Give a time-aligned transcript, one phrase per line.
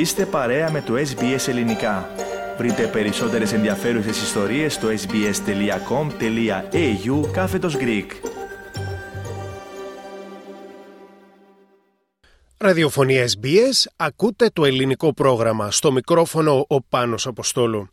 [0.00, 2.10] Είστε παρέα με το SBS Ελληνικά.
[2.58, 5.30] Βρείτε περισσότερες ενδιαφέρουσες ιστορίες στο sbs.com.au
[7.32, 8.06] κάθετος Greek.
[12.56, 15.70] Ραδιοφωνία SBS, ακούτε το ελληνικό πρόγραμμα.
[15.70, 17.88] Στο μικρόφωνο ο Πάνος Αποστόλου.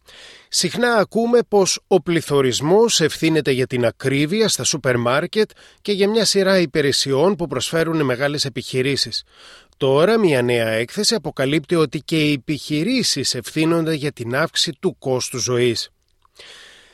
[0.50, 5.50] Συχνά ακούμε πως ο πληθωρισμός ευθύνεται για την ακρίβεια στα σούπερ μάρκετ
[5.82, 9.24] και για μια σειρά υπηρεσιών που προσφέρουν μεγάλες επιχειρήσεις.
[9.78, 15.38] Τώρα μια νέα έκθεση αποκαλύπτει ότι και οι επιχειρήσεις ευθύνονται για την αύξηση του κόστου
[15.38, 15.90] ζωής.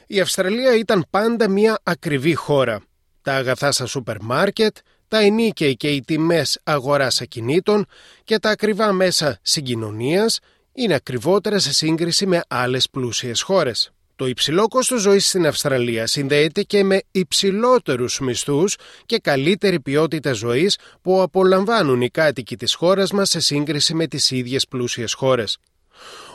[0.07, 2.83] Η Αυστραλία ήταν πάντα μια ακριβή χώρα.
[3.21, 7.85] Τα αγαθά στα σούπερ μάρκετ, τα ενίκαιοι και οι τιμές αγοράς ακινήτων
[8.23, 10.39] και τα ακριβά μέσα συγκοινωνίας
[10.73, 13.93] είναι ακριβότερα σε σύγκριση με άλλες πλούσιες χώρες.
[14.23, 20.77] Το υψηλό κόστος ζωής στην Αυστραλία συνδέεται και με υψηλότερους μισθούς και καλύτερη ποιότητα ζωής
[21.01, 25.57] που απολαμβάνουν οι κάτοικοι της χώρας μας σε σύγκριση με τις ίδιες πλούσιες χώρες.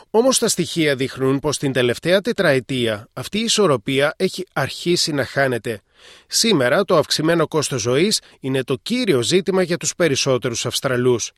[0.09, 5.81] Όμως τα στοιχεία δείχνουν πως την τελευταία τετραετία αυτή η ισορροπία έχει αρχίσει να χάνεται.
[6.27, 11.31] Σήμερα το αυξημένο κόστος ζωής είναι το κύριο ζήτημα για τους περισσότερους Αυστραλούς.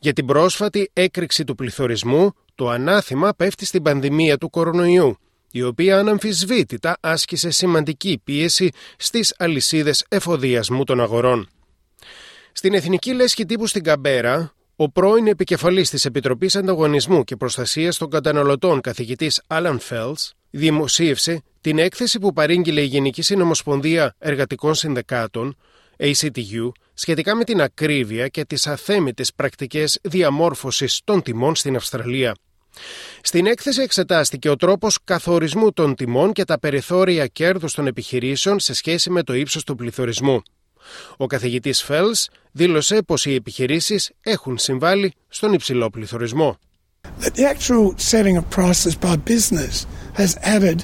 [0.00, 5.16] Για την πρόσφατη έκρηξη του πληθωρισμού, το ανάθημα πέφτει στην πανδημία του κορονοϊού
[5.52, 11.48] η οποία αναμφισβήτητα άσκησε σημαντική πίεση στις αλυσίδες εφοδιασμού των αγορών.
[12.52, 18.10] Στην Εθνική Λέσχη Τύπου στην Καμπέρα, ο πρώην επικεφαλής της Επιτροπής Ανταγωνισμού και Προστασίας των
[18.10, 25.56] Καταναλωτών καθηγητής Άλαν Φέλς δημοσίευσε την έκθεση που παρήγγειλε η Γενική Συνομοσπονδία Εργατικών Συνδεκάτων
[25.98, 32.34] ACTU σχετικά με την ακρίβεια και τις αθέμητες πρακτικές διαμόρφωσης των τιμών στην Αυστραλία.
[33.22, 38.74] Στην έκθεση εξετάστηκε ο τρόπος καθορισμού των τιμών και τα περιθώρια κέρδους των επιχειρήσεων σε
[38.74, 40.42] σχέση με το ύψος του πληθωρισμού.
[41.16, 46.58] Ο καθηγητής Φέλς δήλωσε πως οι επιχειρήσεις έχουν συμβάλει στον υψηλό πληθωρισμό.
[47.20, 50.78] The actual setting of prices by business has added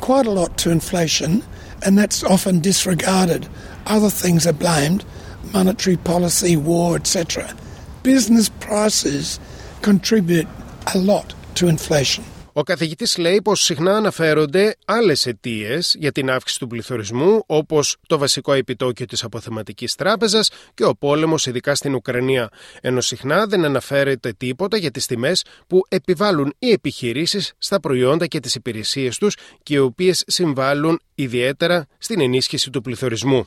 [0.00, 1.42] quite a lot to inflation
[1.82, 3.48] and that's often disregarded.
[3.86, 5.04] Other things are blamed,
[5.52, 7.54] monetary policy, war, etc.
[8.02, 9.38] Business prices
[9.82, 10.48] contribute
[10.94, 12.22] a lot to inflation.
[12.52, 18.18] Ο καθηγητής λέει πως συχνά αναφέρονται άλλες αιτίες για την αύξηση του πληθωρισμού όπως το
[18.18, 22.48] βασικό επιτόκιο της αποθεματικής τράπεζας και ο πόλεμος ειδικά στην Ουκρανία,
[22.80, 28.40] ενώ συχνά δεν αναφέρεται τίποτα για τις τιμές που επιβάλλουν οι επιχειρήσεις στα προϊόντα και
[28.40, 33.46] τις υπηρεσίες τους και οι οποίες συμβάλλουν ιδιαίτερα στην ενίσχυση του πληθωρισμού.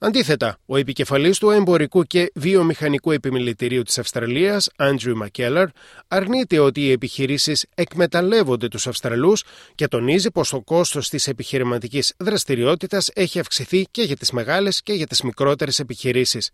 [0.00, 5.68] Αντίθετα, ο επικεφαλής του εμπορικού και βιομηχανικού επιμελητηρίου της Αυστραλίας, Άντριου Μακέλαρ,
[6.08, 9.44] αρνείται ότι οι επιχειρήσεις εκμεταλλεύονται τους Αυστραλούς
[9.74, 14.92] και τονίζει πως το κόστος της επιχειρηματικής δραστηριότητας έχει αυξηθεί και για τις μεγάλες και
[14.92, 16.50] για τις μικρότερες επιχειρήσεις.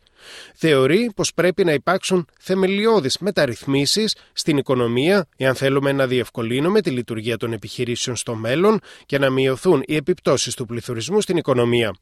[0.54, 7.36] Θεωρεί πως πρέπει να υπάρξουν θεμελιώδεις μεταρρυθμίσεις στην οικονομία εάν θέλουμε να διευκολύνουμε τη λειτουργία
[7.36, 11.94] των επιχειρήσεων στο μέλλον και να μειωθούν οι επιπτώσεις του πληθωρισμού στην οικονομία.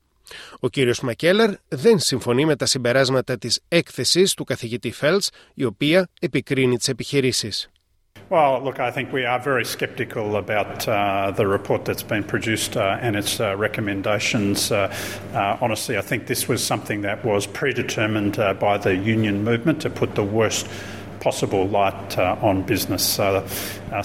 [0.61, 6.09] Ο κύριος Μακέλαρ δεν συμφωνεί με τα συμπεράσματα της έκθεσης του καθηγητή Φέλτς, η οποία
[6.21, 7.69] επικρίνει τις επιχειρήσεις.
[8.31, 12.75] Well, look, I think we are very sceptical about uh, the report that's been produced
[12.75, 14.73] uh, and its uh, recommendations.
[14.73, 14.93] Uh,
[15.35, 19.83] uh, honestly, I think this was something that was predetermined uh, by the union movement
[19.83, 20.67] to put the worst
[21.27, 23.05] possible light uh, on business.
[23.19, 23.43] Uh,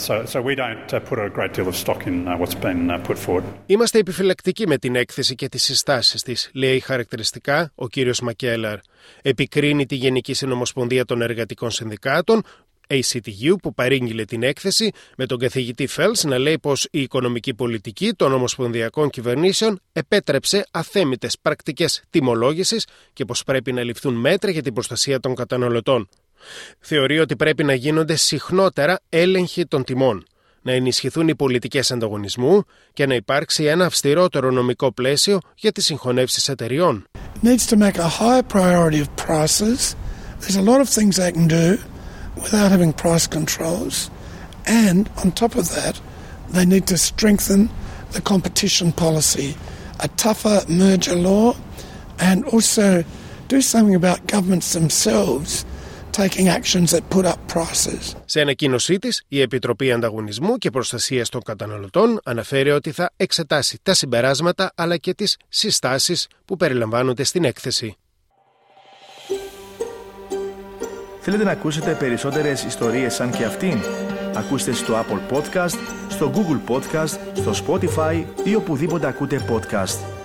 [0.05, 3.17] so, so we don't uh, put a great deal of stock in what's been put
[3.17, 3.43] forward.
[3.65, 8.77] Είμαστε επιφυλακτικοί με την έκθεση και τις συστάσεις της, λέει χαρακτηριστικά ο κύριος Μακέλαρ.
[9.21, 12.43] Επικρίνει τη Γενική Συνομοσπονδία των Εργατικών Συνδικάτων
[12.89, 18.13] ACTU που παρήγγειλε την έκθεση με τον καθηγητή Φέλς να λέει πως η οικονομική πολιτική
[18.13, 24.73] των ομοσπονδιακών κυβερνήσεων επέτρεψε αθέμητες πρακτικές τιμολόγησης και πως πρέπει να ληφθούν μέτρα για την
[24.73, 26.09] προστασία των καταναλωτών.
[26.79, 30.25] Θεωρεί ότι πρέπει να γίνονται συχνότερα έλεγχοι των τιμών,
[30.61, 32.63] να ενισχυθούν οι πολιτικές ανταγωνισμού
[32.93, 37.05] και να υπάρξει ένα αυστηρότερο νομικό πλαίσιο για τις συγχωνεύσεις εταιριών.
[37.43, 39.95] Needs to make a higher priority of prices.
[40.39, 41.77] There's a lot of things they can do
[42.43, 43.95] without having price controls.
[44.65, 45.95] And on top of that,
[46.55, 47.69] they need to strengthen
[48.11, 49.55] the competition policy,
[49.99, 51.55] a tougher merger law,
[52.19, 53.03] and also
[53.47, 55.65] do something about governments themselves
[56.11, 58.15] taking actions that put up prices.
[58.25, 63.93] Σε ανακοίνωσή της, η Επιτροπή Ανταγωνισμού και Προστασίας των Καταναλωτών αναφέρει ότι θα εξετάσει τα
[63.93, 67.97] συμπεράσματα αλλά και τις συστάσεις που περιλαμβάνονται στην έκθεση.
[71.21, 73.81] Θέλετε να ακούσετε περισσότερες ιστορίες σαν και αυτήν;
[74.33, 75.77] Ακούστε στο Apple Podcast,
[76.09, 80.18] στο Google Podcast, στο Spotify ή οπουδήποτε ακούτε podcast.